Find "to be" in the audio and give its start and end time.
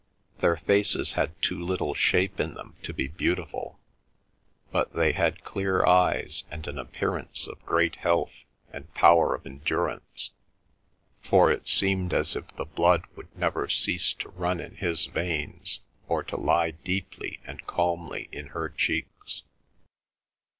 2.81-3.07